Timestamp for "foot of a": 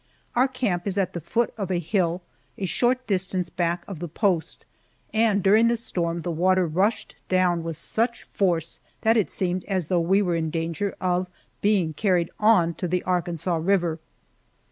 1.21-1.77